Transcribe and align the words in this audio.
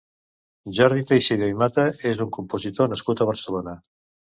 Jordi 0.77 1.03
Texidó 1.11 1.51
i 1.51 1.59
Mata 1.61 1.85
és 2.13 2.23
un 2.27 2.33
compositor 2.39 2.93
nascut 2.97 3.25
a 3.27 3.31
Barcelona. 3.35 3.79